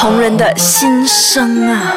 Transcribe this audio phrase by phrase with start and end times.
[0.00, 1.94] 红人的心声啊！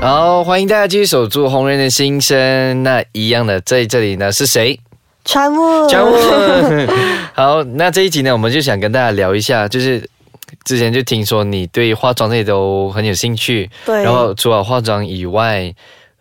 [0.00, 2.82] 好，欢迎大家继续守住红人的心声。
[2.82, 4.80] 那一样的，在这里呢是谁？
[5.24, 6.16] 川木，川木。
[7.32, 10.10] 好，那这一集呢，我们就想跟大家聊一下，就是
[10.64, 15.72] 之前就听说你对化妆这些都很有兴趣，对然后除了化妆以外，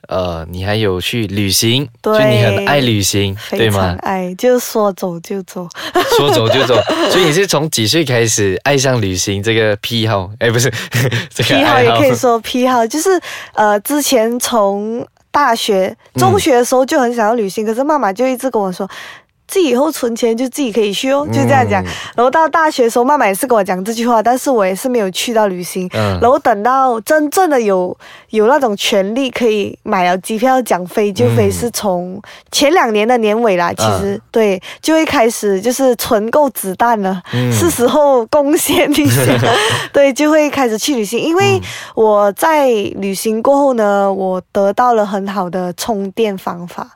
[0.07, 3.95] 呃，你还有去旅行，对就你很爱旅行，对吗？
[3.99, 5.67] 爱，就说走就走。
[6.17, 6.75] 说走就走，
[7.09, 10.29] 所以你是从几岁开始爱上旅行这个癖好？
[10.39, 10.71] 哎，不是
[11.33, 13.09] 这个癖好也可以说癖好，就是
[13.53, 18.87] 呃，之前从大学、中学的时候就很想要旅行，可是妈妈就一直跟我说。
[19.47, 21.83] 自己以后存钱就自己可以去哦，就这样讲。
[21.83, 25.89] 嗯然后到大学的时候，妈妈也是跟我讲这句话，但是我也是没有去到旅行。
[25.93, 27.95] 嗯然后等到真正的有
[28.29, 33.73] 有那种权利可以买了机票讲飞就飞，嗯是从前两年的年尾啦。
[33.73, 39.21] 其实、对，就会开始就是存够子弹了，嗯是时候贡献一下。
[39.91, 41.19] 对，就会开始去旅行。
[41.19, 41.61] 因嗯为
[41.95, 46.87] 我在旅行过后呢，我得到了很好的充电方法。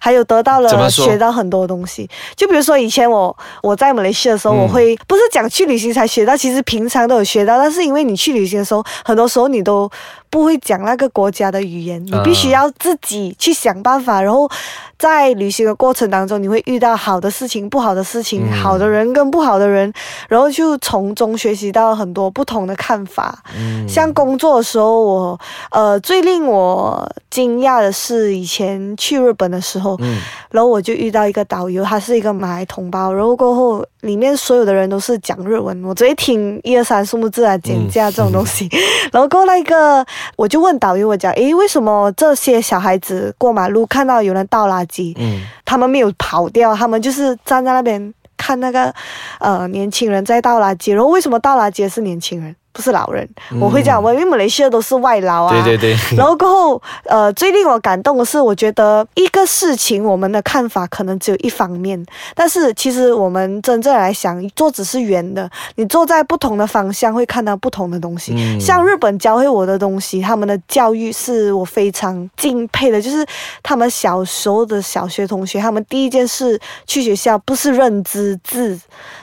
[0.00, 4.66] 还有得到了学到很多东西，就比如说以前我我在马来西亚的时候，嗯。
[4.66, 9.88] 我会不是讲去旅行才学到，其实平常都有学到，但是因为你去旅行的时候，很多时候你都
[10.30, 14.50] 不会讲那个国家的语言，你必须要自己去想办法，然后
[14.98, 18.52] 在旅行的过程当中，你会遇到好的事情、不好的事情，嗯。
[18.52, 19.92] 好的人跟不好的人，
[20.28, 23.38] 然后就从中学习到很多不同的看法。
[23.56, 23.86] 嗯。
[23.88, 30.20] 像工作的时候，我呃最令我惊讶的是，以前去日本的时候，嗯。
[30.50, 38.68] 然后我就遇到一个导游，他是一个马来同胞，然后过后里面所有的人都是讲日文，我只会听一二三数目字啊、减价这种东西。
[39.12, 40.04] 然后过后那个
[40.36, 45.42] 我就问导游，我讲，诶，为什么这些小孩子过马路看到有人倒垃圾，嗯。
[45.64, 48.94] 他们没有跑掉，他们就是站在那边看那个
[49.40, 53.26] 呃年轻人在倒垃圾，然后为什么倒垃圾的是年轻人，不是老人？
[53.58, 55.64] 我会这样问，因为马来西亚都是外劳啊。
[55.64, 62.04] 对对对， 然后过后，呃，最令我感动的是，我觉得一个事情我们的看法可能只有一方面，
[62.34, 68.34] 但是其实我们真正来想，桌子是圆的，你坐在不同的方向会看到不同的东西。
[68.36, 73.24] 嗯像日本教会我的东西，他们的教育是我非常敬佩的，就是
[73.62, 78.78] 他们小时候的小学同学，他们第一件事去学校不是认知字，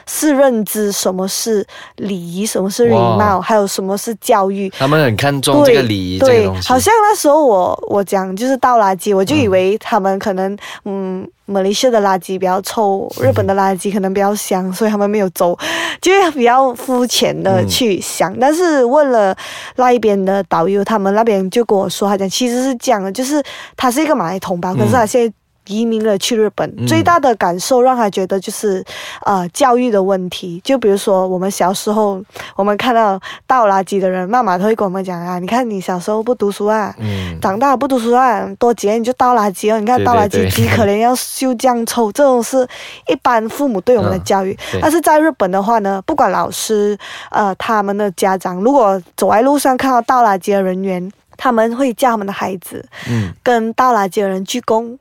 [0.06, 1.66] 是认知什么是
[1.96, 4.68] 礼仪，什么是礼貌，哇还有什么是教育。
[4.70, 11.28] 他们很看重这个礼仪这个对东，西，好像那时候我我讲就是倒垃圾，我就以为他们可能嗯。
[11.46, 15.54] 马来西亚的垃圾比较臭，日本的垃圾可能比较香，所以他们没有走，
[16.00, 18.34] 就是比较肤浅的嗯去想。
[18.40, 19.36] 但是问了
[19.76, 23.42] 那一边的导游，他们那边就跟我说，他讲其实是这样的，就是
[23.76, 25.34] 他是一个马来同胞，可是他现在。
[25.66, 28.84] 移民了去日本，嗯最大的感受让他觉得就是，
[29.24, 30.60] 呃，教育的问题。
[30.64, 32.22] 就比如说我们小时候，
[32.56, 39.78] 我们看到倒垃圾的人，妈妈都会跟我们讲啊，你看你小时候不读书啊，嗯长大不读书啊，多几年你就倒垃圾哦。
[39.78, 42.66] 你看倒垃圾几可怜，要修这样臭，这种是
[43.08, 44.56] 一般父母对我们的教育。
[44.74, 46.96] 嗯但是在日本的话呢，不管老师，
[47.30, 54.96] 呃，他们的家长，如果走在路上看到倒垃圾的人员，他们会叫他们的孩子嗯，跟倒垃圾的人鞠躬。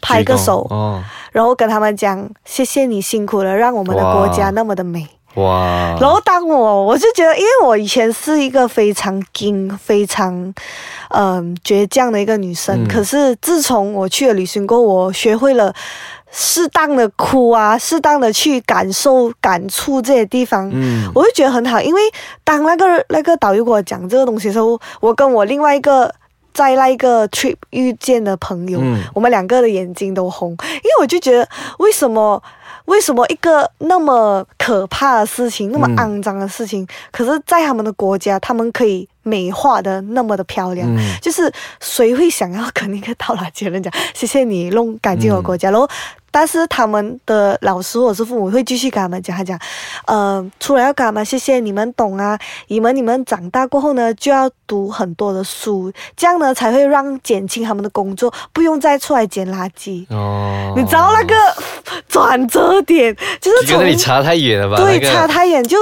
[0.00, 1.02] 拍个手，哦，
[1.32, 10.32] 然后跟他们讲：“谢谢你辛苦了，让我们的国家那么的美。”哇，然后当我我就觉得，因为我以前是一个非常硬、非常
[11.10, 15.74] 嗯、倔强的一个女生，嗯可是自从我去了旅行过，我学会了
[16.30, 20.70] 适当的哭啊，适当的去感受、感触这些地方。
[20.72, 22.00] 嗯我就觉得很好，因为
[22.42, 26.10] 当那个那个导游给我讲这个东西的时候，我跟我另外一个
[26.56, 29.02] 在那一个 trip 遇见的朋友，嗯。
[29.14, 31.46] 我们两个的眼睛都红，因为我就觉得
[31.78, 32.42] 为什么
[32.86, 35.96] 为什么一个那么可怕的事情，那么嗯。
[35.96, 40.88] 肮脏的事情，可是在他们的国家，他们可以美化的那么的漂亮。
[40.90, 40.98] 嗯。
[41.20, 45.86] 就是谁会想要跟那个 倒垃圾的人讲谢谢你弄干净我国家，然后。
[46.36, 49.58] 但是他们的老师或者是父母会继续跟他们讲，他讲，
[50.06, 51.24] 呃，出来要干嘛？
[51.24, 52.38] 谢谢你们懂啊，
[52.68, 60.04] 你们你们长大过后呢，就要读很多的书，这样呢才会让减轻他们的工作，不用再出来捡垃圾。
[60.10, 61.34] 哦，你知道那个
[62.06, 64.76] 转折点，就是从那里差太远了吧？
[64.76, 65.78] 对那个差太远，就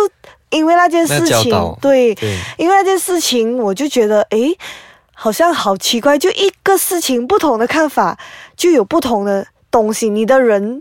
[0.50, 4.56] 因为那件事情，对，对，因为那件事情，我就觉得，诶，
[5.14, 8.17] 好像好奇怪，就一个事情不同的看法，
[8.56, 9.44] 就有不同的
[9.75, 10.81] 东西，你的人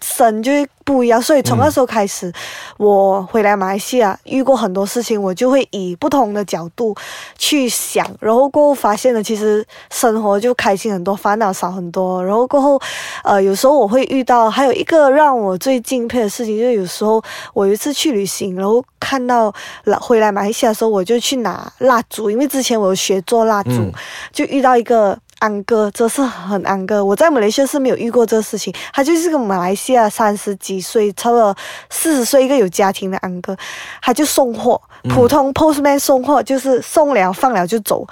[0.00, 1.20] 生就会不一样。
[1.20, 2.32] 所以从那时候开始，
[2.76, 6.94] 我回来马来西亚遇过很多事情，我就会以不同的角度
[7.36, 12.24] 去想，然后过后发现了其实生活就开心很多，烦恼少很多。
[12.24, 12.80] 然后过后，
[13.24, 17.20] 呃，有时候我会遇到还有一个让我最敬佩的事情，就是有时候
[17.52, 19.52] 我有一次去旅行，然后看到
[20.00, 23.92] 回来马来西亚的时候，我就去拿蜡烛，因为之前我有学做蜡烛，
[24.32, 25.18] 就遇到一个。
[25.38, 27.04] 安哥，这是很安哥。
[27.04, 28.74] 我在马来西亚是没有遇过这个事情。
[28.92, 31.54] 他就是个马来西亚三十几岁，差不多
[31.90, 33.56] 四十岁一个有家庭的安哥，
[34.02, 38.06] 他就送货，普通 postman 送货，就是送了放了就走。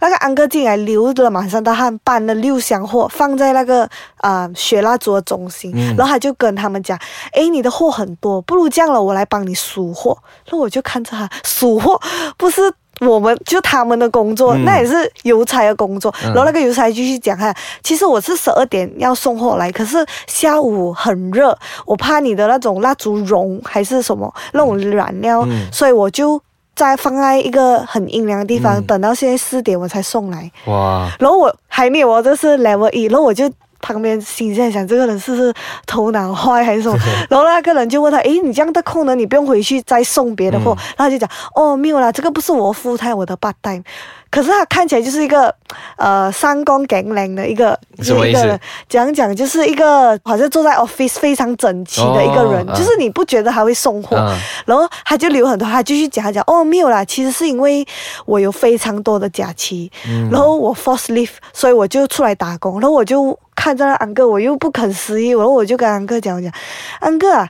[0.00, 3.88] 那个安哥进来流了满身大汗，搬了六箱货放在那个
[4.18, 6.98] 啊雪蜡烛的中心，然后他就跟他们讲
[7.32, 10.16] ：“哎，你的货很多，不如这样了，我来帮你数货。”
[10.50, 12.00] 那我就看着他数货，
[12.38, 12.72] 不是。
[13.00, 16.14] 我们就他们的工作，那也是邮差的工作。
[16.22, 21.56] 然后那个邮差继续讲哈，其实我是十二点要送货来，可是下午很热，
[21.86, 26.40] 我怕你的那种蜡烛融还是什么那种燃料，所以我就
[26.74, 30.50] 在放在一个很阴凉的地方，等到现在四点我才送来。
[30.66, 31.08] 哇！
[31.18, 33.50] 然后我还没有，这是 level 一，然后我就。
[33.80, 35.52] 旁边心在想，这个人是不是
[35.86, 36.98] 头脑坏还是什么？
[37.28, 39.14] 然后那个人就问他：“诶，你这样的空呢？
[39.14, 43.82] 你不用回去再送别的货。”然后就讲：“哦，没有啦，这个不是我富态，我的八代。”
[44.30, 45.52] 可是他看起来就是一个，
[45.96, 54.16] 呃，三公干练的一个一个人，讲讲就是一个好像坐在 office 非常整齐的一个人，就是你不觉得他会送货，
[54.64, 57.84] 然后他就留很多，他继续讲讲哦没有啦，其实是因为
[58.24, 59.90] 我有非常多的假期，
[60.30, 66.52] 然后我 force leave，所以我就出来打工，然后我就看着安哥，我又不肯失忆，然后我就跟安哥讲讲，
[67.00, 67.48] 安哥啊。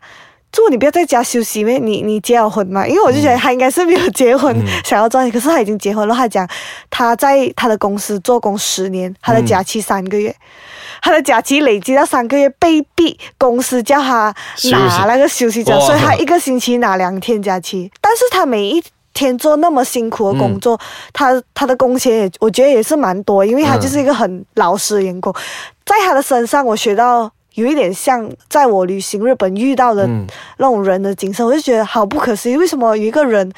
[0.52, 1.78] 祝你不要在家休息咩？
[1.78, 2.84] 你你结了婚嘛？
[2.86, 4.54] 因为我就觉得他应该是没有结婚，
[4.84, 5.32] 想要赚钱。
[5.32, 6.14] 可是他已经结婚了。
[6.14, 6.48] 他讲
[6.90, 10.34] 他在他的公司做工十年，他的假期三个月，
[11.00, 14.34] 他的假期累积到三个月，被逼公司叫他
[14.72, 17.88] 拿那个休息假，所以他一个星期拿两天假期。
[18.00, 18.82] 但是他每一
[19.14, 20.76] 天做那么辛苦的工作，
[21.12, 25.32] 他他的工钱也我觉得也是蛮多，因为他就是一个很老实的员工。
[25.86, 27.30] 在他的身上，我学到。
[27.54, 30.06] 有一点像在我旅行日本遇到的
[30.58, 32.56] 那种人的景色，我就觉得好不可思议。
[32.56, 33.50] 为什么有一个人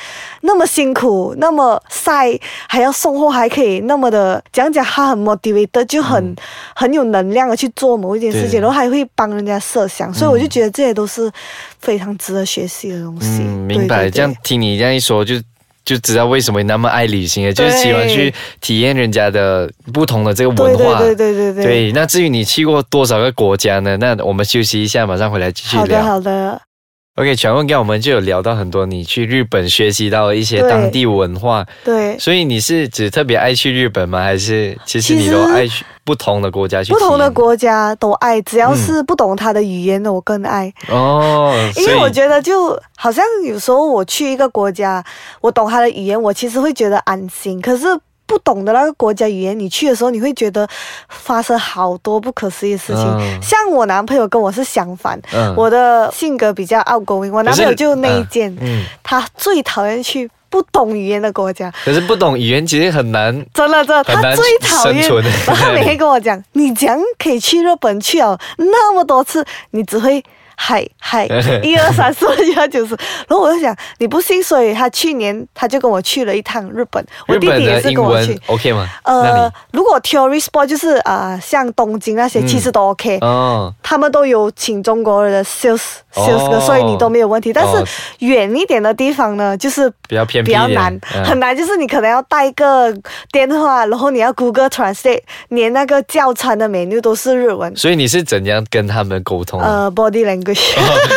[0.42, 6.34] 那么辛苦、那么晒，还要送货，还可以那么的讲讲他很 motivated，就很
[6.74, 10.12] 很有能量的去做某一件事情，然后还会帮人家设想。
[10.12, 11.30] 所以我就觉得这些都是
[11.78, 13.42] 非常值得学习的东西。
[13.42, 14.10] 嗯，明白。
[14.10, 15.34] 这样听你这样一说，就。
[15.84, 20.98] 就知道为什么你那么爱旅行，就是喜欢去体验人家的不同的这个文化。
[20.98, 21.64] 对对对对对。
[21.64, 23.96] 对，那至于你去过多少个国家呢？
[23.98, 25.82] 那我们休息一下，马上回来继续聊。
[25.82, 26.71] 好的好的。
[27.16, 31.66] OK，全问刚我们就有聊到很多，你去日本学习到一些当地文化。
[31.84, 32.18] 对。
[32.18, 34.22] 所以你是只特别爱去日本吗？
[34.22, 36.90] 还是其实你都爱去不同的国家去？
[36.90, 40.72] 不同的国家都爱，只要是不懂他的语言的，我更爱。
[40.88, 41.54] 哦。
[41.76, 45.04] 因为我觉得就好像有时候我去一个国家，
[45.42, 47.60] 我懂他的语言，我其实会觉得安心。
[47.60, 47.86] 可是。
[48.26, 50.66] 不懂的那个国家语言，你去的时候你会觉得
[51.08, 53.42] 发生好多不可思议的事情。
[53.42, 55.20] 像我男朋友跟我是相反，
[55.56, 58.56] 我的性格比较 outgoing，我男朋友就内建，
[59.02, 61.70] 他最讨厌去不懂语言的国家。
[61.84, 65.02] 可是不懂语言其实很难，真的真的，他最讨厌。
[65.46, 70.24] 然 后他每天跟我讲，你讲可以去日本去哦，那么多次，你只会。
[70.56, 71.26] 嗨嗨，
[71.62, 72.94] 一二三四五六七九十，
[73.28, 78.88] 然后我就想你不信，所以他去年他就跟我去了一趟日本，我弟弟也是跟我去，OK 吗？
[79.04, 85.82] 呃，如果 tourist spot 就是啊，像东京那些其实都 OK，哦，他们都有请中国人的 sales
[86.14, 87.52] sales，所以你都没有问题。
[87.52, 87.84] 但是
[88.24, 92.94] 远一点的地方呢，就是比较偏比较难，很难，就是你可能要带个
[93.30, 97.74] 电话，然后你要 Google Translate，连那个教餐的 menu 都是日文。
[97.76, 99.60] 所以你是怎样跟他们沟通？
[99.60, 100.51] 呃，body language。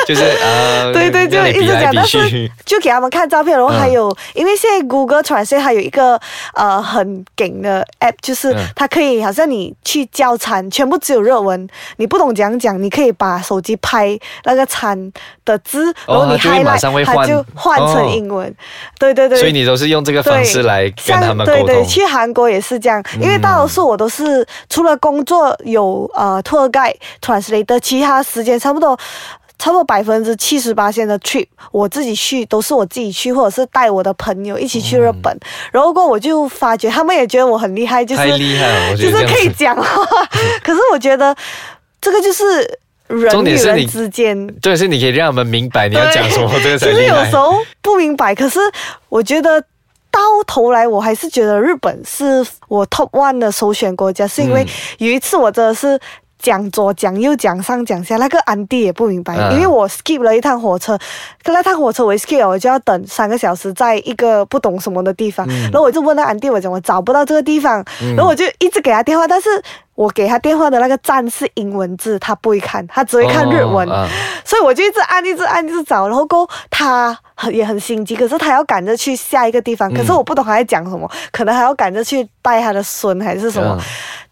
[0.06, 6.20] 就是呃，对 对，就一直讲，但是 就给他们看照片，然后还有，因为现在 Google Translate 还有一个
[6.54, 15.12] 呃很顶的 app，就是它可以好像你去叫餐，全部只有热文，你不懂讲讲，你可以把手机拍那个餐
[15.44, 18.54] 的字，然后你拍来，它就换成英文。
[19.00, 21.66] 对对对，所以你都是用这个方式来跟他们沟通。
[21.66, 28.98] 对对，去韩国也是这样，因为大多数我都是除了工作有呃 tour guide translate，其他时间差不多。
[29.58, 35.36] 差不多百分之七十八线的 trip，我自己去都是我自己去，或者是带我的朋友一起去日本。
[35.72, 40.06] 然后过我就发觉他们也觉得我很厉害，就是太厉害了，就是可以讲话。
[40.62, 41.36] 可是我觉得
[42.02, 42.46] 这个就是
[43.08, 48.60] 人与人之间，对，是你可以让我们明白你要讲什么，这个才其实有时候不明白，可是
[49.10, 49.62] 我觉得
[50.12, 54.66] 到头来我还是觉得日本是我 top one 的首选国家，是因为
[54.98, 56.00] 有一次我真的是。
[56.46, 60.96] 讲左讲右讲上讲下，那个安迪也不明白，嗯因为我 skip 了一趟火车，
[61.42, 65.64] 跟那趟火车我一 skip 了，我就要等三个小时，在一个不懂什么的地方，嗯。
[65.72, 67.84] 然后我就问那安迪，我讲我找不到这个地方，
[68.16, 69.50] 然后我就一直给他电话，但是
[69.96, 73.88] 我给他电话的那个站是英文字，他不会看，他只会看日文，
[74.44, 83.76] 所以我就一直按，一直按，一直找，然后过他很也很心急，可是他要赶着去下一个地方，可是嗯我不懂他在讲什么，可能还要赶着去带他的孙还是什么。
[83.80, 83.84] 嗯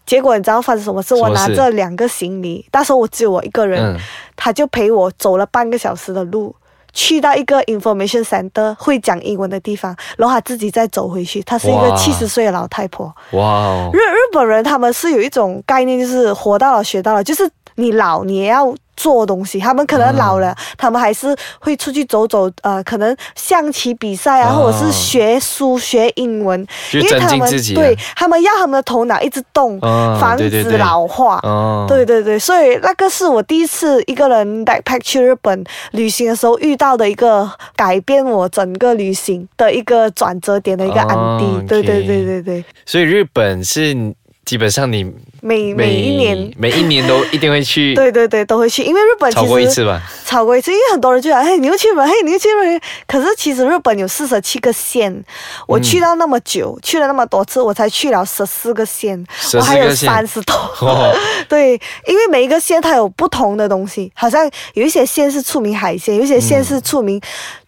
[0.06, 1.14] 结果你知道发生什么事？
[1.14, 3.98] 我拿着两个行李，那时候我只有我一个人，嗯
[4.36, 6.54] 他就陪我走了半个小时的路。
[6.92, 11.42] 去到一个 information center 会讲英文的地方，然后他自己再走回去。
[11.42, 13.12] 她是一个哇七十岁的老太婆。
[13.32, 19.58] 哇哦日日本人他们是有一种概念，就是活到老学到老，就是你老你也要做东西。
[19.58, 26.60] 他们可能老了，嗯他们还是会出去走走，呃，可能象棋比赛啊，哦或者是学书学英文，
[26.92, 31.40] 因为他们对他们要他们的头脑一直动，哦防止老化。
[31.42, 41.44] 哦，对对对，所以那个是我第一次一个人 backpack 去日本旅行的时候遇到的一个改变我整个旅行的一个转折点的一个案例。
[41.44, 43.94] 哦对对对对对，所以日本是
[44.44, 45.04] 基本上你
[45.40, 46.52] 每每一年。
[46.56, 50.00] 每一年都一定会去 对对对，都会去，因为日本其实超过一次吧？
[50.24, 52.80] 超过一次，因为很多人就讲，嘿，你又去日本，嘿，你又去日本。
[53.06, 55.24] 可是其实日本有四十七个县，
[55.66, 59.24] 我去到那么久，去了那么多次，我才去了十四个县，
[59.54, 60.54] 我还有三十多。
[60.80, 61.14] 哦
[61.48, 61.72] 对，
[62.06, 67.20] 因为每一个县它有不同的东西，好像有一些县是出名海鲜，有一些县是出名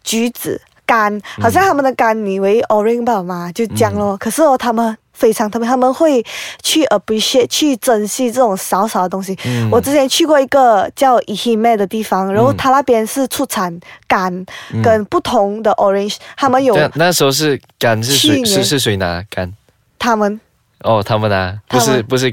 [0.03, 4.17] 橘子干，好像他们的干你以为 orange 吧嘛，就这样咯。
[4.19, 4.97] 可是哦，他们。
[5.17, 6.23] 非常特别，他们会
[6.63, 9.37] 去 appreciate 去珍惜这种小小的东西。
[9.47, 9.71] 嗯。
[9.71, 14.47] 我之前去过一个叫 Ihime 的地方，然后他那边是出产柑
[14.83, 19.51] 跟不同的 orange，、他们有那时候是柑是谁是是谁拿柑？
[19.99, 20.39] 他们。
[20.81, 22.33] 哦，他们拿，不是不是，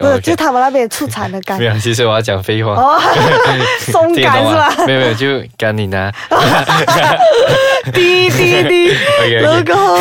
[0.00, 1.66] 不是、哦就他们那边出产的干没。
[1.66, 2.72] 有，其实我要讲废话。
[2.72, 2.98] 哦，
[3.92, 4.74] 松听得懂干是吧？
[4.78, 4.86] 吗？？
[4.86, 6.10] 没有没有，就肝你拿。
[7.92, 8.94] 滴滴滴。
[9.42, 9.98] 然后过后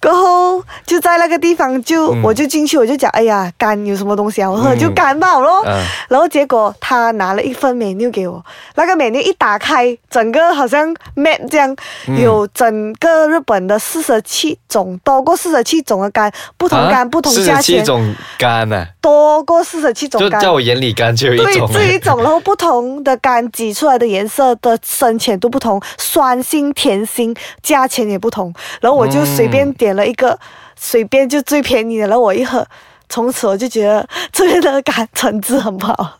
[0.00, 2.22] 过后就在那个地方就、嗯。
[2.22, 4.50] 我就进去我就讲哎呀干有什么东西啊？
[4.50, 5.82] 我就干吧咯，嗯。
[6.08, 11.74] 然后结果他拿了一份 menu 给我，那个 menu 一打开，整个好像 map 这样，
[12.06, 12.20] 嗯。
[12.20, 17.62] 有整个日本的四十七种，多过四十七种的干，不同干、不同价钱。
[17.62, 20.40] 四十七，种干呢，多过四十七种干。
[20.40, 21.70] 就在我眼里干就有一对，种。
[21.72, 28.52] 这一种，然后不同的干挤出来的颜色的深浅都不同，酸性、甜性，价钱也不同。
[28.80, 30.38] 然后我就随便点了一个，
[30.76, 32.66] 随便就最便宜的，然后我一喝。
[33.10, 36.18] 从此我就觉得这边的干橙汁很不好，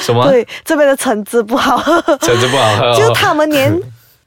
[0.00, 0.28] 什么？
[0.28, 1.80] 对，这边的橙汁不好，
[2.20, 2.94] 橙汁不好喝哦。
[2.98, 3.72] 就他们连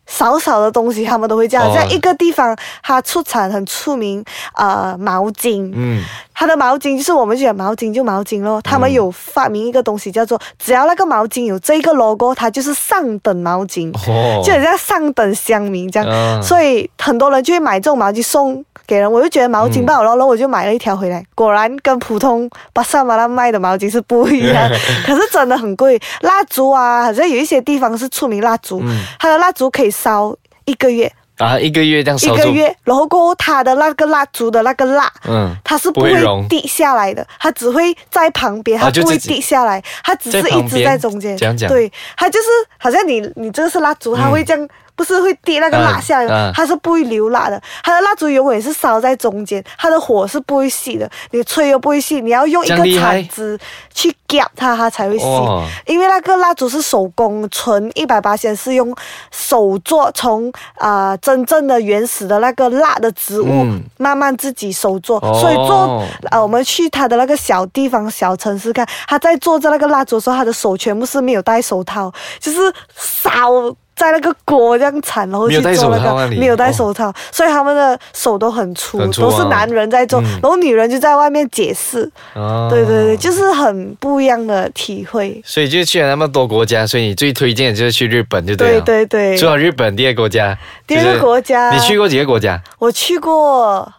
[0.08, 1.70] 少少的东西他们都会这样。
[1.70, 1.74] 哦。
[1.76, 4.24] 在一个地方，它出产很出名，
[4.56, 6.02] 呃，毛巾，嗯，
[6.34, 16.10] 它的毛巾就是我们就讲毛巾就毛巾咯，他们有发明一个东西叫做，只要那个毛巾有这个 logo，它就是上等毛巾，哦，就很像上等乡民这样。
[16.10, 24.70] 嗯所以很多人就会买这种毛巾送给人，我就觉得毛巾不好咯，然后我就买了一条回来，果然跟普通巴萨马拉卖的毛巾是不一样，
[25.06, 26.00] 可是真的很贵。
[26.22, 29.04] 蜡烛啊，好像有一些地方是出名蜡烛，嗯。
[29.20, 30.36] 它的蜡烛可以烧
[30.66, 35.12] 一个月，啊，一个月这样一烧一，个月，然后过后它的那个蜡烛的那个蜡。
[35.28, 36.14] 嗯，它是不会
[36.48, 41.36] 滴下来的，它只会在旁边，它不会滴下来，它只是一直在中间。
[41.68, 44.70] 对，它就是好像你你这个是蜡烛，它会这样。
[44.98, 47.62] 不是会滴那个蜡下来，嗯嗯它是不会流蜡的。
[47.84, 53.58] 它的蜡烛永远是烧在中间，它的火是不会熄的，你吹又不会熄，你要用一个铲子
[53.94, 55.24] 去夹它，它才会熄。
[55.24, 58.94] 哦因为那个蜡烛是手工，纯一百八先是用
[59.32, 73.76] 手做，从啊、呃真正的原始的那个蜡的植物、嗯慢慢自己手做，哦所以做呃我们去它的那个小地方小城市看，他在做着那个蜡烛的时候，他的手全部是没有戴手套，就是烧。
[73.98, 82.10] 在那个锅这样铲，然后去做那个没有戴哦手套，所以他们的手都很粗，都是男人在做，嗯然后女人就在外面解释。
[82.36, 85.42] 哦对对对，就是很不一样的体会。
[85.44, 88.82] 所以就去了那么多国家，所以你最推荐的就是去日本，就对了。
[88.82, 92.62] 对对，除了日本，第二个国家，第二个国家你去过几个国家？
[92.78, 93.92] 我去过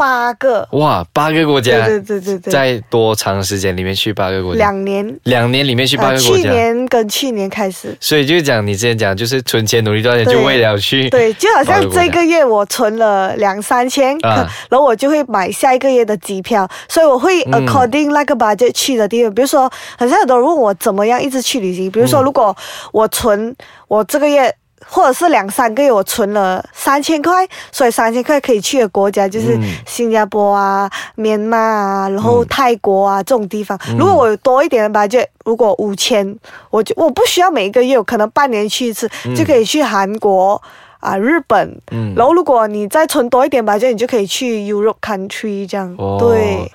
[0.00, 4.58] 八个，哇，八个国家，对对对对对，在多长时间里面去八个国家？
[4.58, 6.42] 两年，两年里面去八个国家。
[6.42, 7.94] 去年跟去年开始。
[8.00, 10.34] 所以就讲你之前讲，就是存钱努力赚钱，对。
[10.34, 14.48] 就为了去对，就好像这个月我存了两三千，啊。
[14.70, 17.66] 然后我就会买下一个月的机票，所以我会嗯。
[17.66, 19.34] according 那个 budget 去的地方。
[19.34, 22.08] 比如说，好像很多人问我怎么样一直去旅行，比如嗯。
[22.08, 22.56] 说如果
[22.92, 23.54] 我存
[23.86, 24.50] 我这个月
[24.86, 33.78] 或者是两三个月我存了三千块，所以三千块可以去的国家就是嗯新加坡啊、缅甸啊，然后泰国啊这种地方。
[33.88, 36.36] 嗯如果我有多一点的 budget，如果五千，
[36.70, 40.60] 我就我不需要每一个月，我可能半年去一次，就可以去韩国。
[41.00, 42.14] 啊，日本，嗯。
[42.16, 46.16] 然后如果你再存多一点吧，就你就可以去 Europe country 这样，哦。
[46.20, 46.70] 对，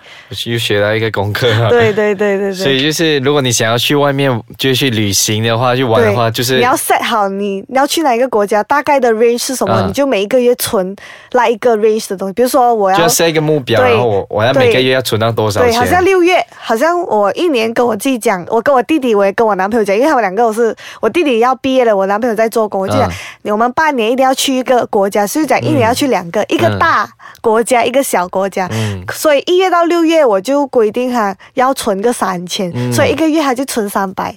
[0.51, 1.70] 又学到一个功课了。
[1.70, 2.53] 对对对对对。
[2.53, 10.96] 所以就是，如果你想要去外面就去旅行的话，去玩的话，就是你要 set 好你你要去哪一个国家，大概的 range 是什么，嗯你就每一个月存
[11.32, 12.34] 那一个 range 的东西。
[12.34, 23.08] 比如说我要就要 set 一个目标，然后我我要每个月要存到多少对，好像六月，好像我一年跟我自己讲，我跟我弟弟，我也跟我男朋友讲，因为他们两个都是我弟弟要毕业了，我男朋友在做工，我就讲、
[23.44, 27.06] 嗯我们半年一定要去一个国家，所以讲一年要去两个，一个大
[27.42, 28.66] 国家，一个小国家。
[28.72, 34.34] 嗯所以一月到六月我就规定他要存个三千、嗯所以一个月他就存三百，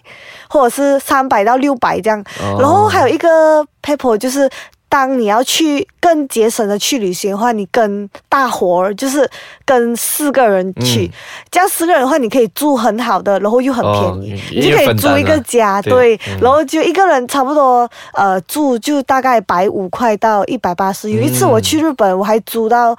[0.49, 2.21] 或者是三百到六百这样。
[2.43, 4.51] 哦然后还有一个 paper 就是。
[4.89, 9.29] 当你要去更节省的去旅行的话，你跟大伙儿就是
[9.65, 11.13] 跟四个人去，嗯
[11.51, 21.11] 这样四个人的话，你可以住很好的，然后又很便宜，哦你就可以租一个家，对，对嗯然后就一个人差不多呃住就大概百五块到一百八十。
[21.11, 22.97] 有一次我去日本，我还租到。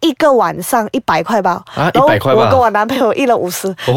[0.00, 2.40] 一个晚上一百块吧，啊然后100块吧？
[2.42, 3.94] 我跟我男朋友一人五十， 哇，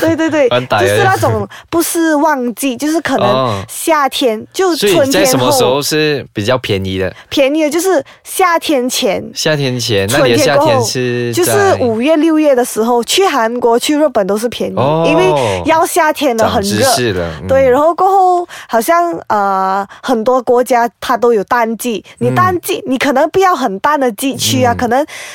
[0.00, 3.18] 对对对，就是那种不是旺季，就是可哦。
[3.18, 7.14] 能夏天，就春天在什么时后候是比较便宜的？
[7.28, 11.32] 便宜的，就是夏天前，夏天前，那春你的夏天天过后。
[11.32, 15.04] 就是五月六月的时候，去韩国、去日本都是便宜，哦。
[15.06, 17.24] 因为要夏天了，长知很热。
[17.48, 24.76] 对，然后过后好像呃很多国家它都有淡季，你淡季、你可能不要很淡的季去啊，嗯。
[24.76, 24.91] 可能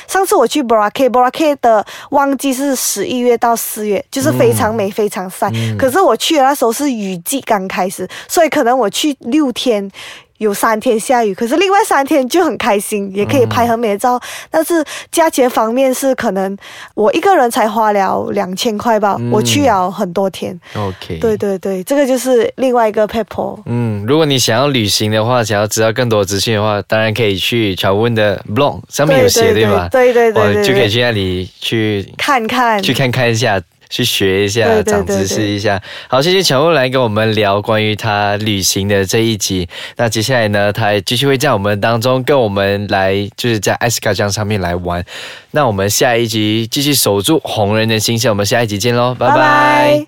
[0.07, 5.49] 上次我去 Boracay，Boracay 的旺季是十一月到四月，就是非常美、非常晒。
[5.53, 9.89] 嗯可是我去的那时候是雨季刚开始，所以可能我去六天。
[10.37, 14.19] 有三天下雨，可是另外三天就很开心，也可以拍很美的照。
[14.49, 16.55] 但是价钱方面是可能
[16.93, 20.57] 我一个人才花了两千块吧，嗯我去了很多天。
[20.75, 23.59] OK，对对对，这个就是另外一个 paper。
[23.65, 29.89] 嗯，如果你想要旅行的话，想要知道更多资讯的话，当然可以去乔温的 blog 上面有写，对对吧？
[29.91, 35.81] 对对对哦对对就可以去那里去看看，去看看一下，去学一下，长知识一下。
[36.07, 39.67] 好，谢谢乔木来跟我们聊关于他旅行的这一集。
[39.95, 45.03] 那接下来呢，他继续会在我们当中跟我们来，就是在艾斯卡酱上面来玩。
[45.51, 50.05] 那我们下一集继续守住红人的心声，我们下一集见喽，拜拜拜